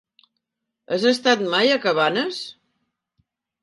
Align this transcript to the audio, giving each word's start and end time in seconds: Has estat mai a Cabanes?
Has 0.95 1.05
estat 1.11 1.45
mai 1.53 1.71
a 1.77 1.79
Cabanes? 1.87 2.45